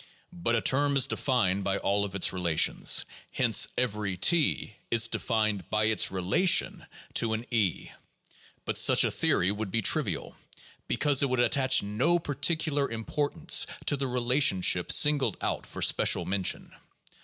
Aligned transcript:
But 0.33 0.55
a 0.55 0.61
term 0.61 0.97
is 0.97 1.05
defined 1.05 1.63
by 1.63 1.77
all 1.77 2.03
of 2.03 2.15
its 2.15 2.33
relations, 2.33 3.05
hence 3.33 3.67
every 3.77 4.17
T 4.17 4.77
is 4.89 5.07
defined 5.07 5.69
by 5.69 5.83
its 5.83 6.09
relation 6.09 6.87
to 7.13 7.33
an 7.33 7.45
E. 7.51 7.91
But 8.65 8.79
such 8.79 9.03
a 9.03 9.11
theory 9.11 9.51
would 9.51 9.69
be 9.69 9.83
trivial, 9.83 10.35
because 10.87 11.21
it 11.21 11.29
would 11.29 11.39
attach 11.39 11.83
no 11.83 12.17
peculiar 12.17 12.89
importance 12.89 13.67
to 13.85 13.95
the 13.95 14.07
relationship 14.07 14.91
singled 14.91 15.37
out 15.39 15.67
for 15.67 15.83
special 15.83 16.25
mention. 16.25 16.71